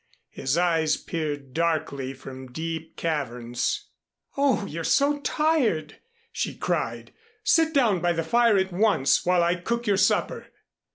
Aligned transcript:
His 0.31 0.57
eyes 0.57 0.97
peered 0.97 1.53
darkly 1.53 2.11
from 2.13 2.51
deep 2.51 2.95
caverns. 2.97 3.85
"Oh! 4.35 4.65
You're 4.65 4.83
so 4.83 5.19
tired," 5.19 5.99
she 6.31 6.55
cried. 6.57 7.13
"Sit 7.43 7.71
down 7.71 7.99
by 8.01 8.11
the 8.13 8.23
fire 8.23 8.57
at 8.57 8.71
once, 8.73 9.23
while 9.27 9.43
I 9.43 9.53
cook 9.57 9.85
your 9.85 9.97
supper." 9.97 10.47